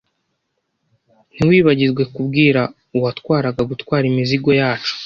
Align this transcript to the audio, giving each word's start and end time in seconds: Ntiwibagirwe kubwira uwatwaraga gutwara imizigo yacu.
Ntiwibagirwe 1.33 2.03
kubwira 2.13 2.61
uwatwaraga 2.95 3.61
gutwara 3.69 4.05
imizigo 4.11 4.49
yacu. 4.61 4.93